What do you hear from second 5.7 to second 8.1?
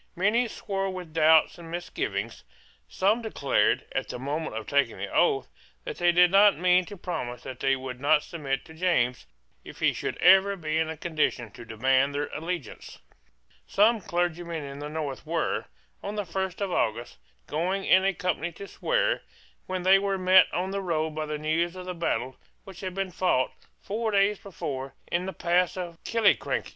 that they did not mean to promise that they would